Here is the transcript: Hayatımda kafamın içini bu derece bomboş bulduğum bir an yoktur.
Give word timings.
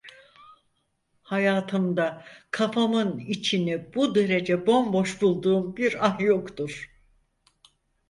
Hayatımda 1.21 2.25
kafamın 2.51 3.19
içini 3.19 3.93
bu 3.93 4.15
derece 4.15 4.67
bomboş 4.67 5.21
bulduğum 5.21 5.77
bir 5.77 6.05
an 6.07 6.19
yoktur. 6.19 6.89